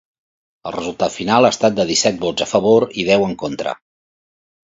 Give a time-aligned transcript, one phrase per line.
[0.69, 3.77] El resultat final ha estat de disset vots a favor i deu en contra.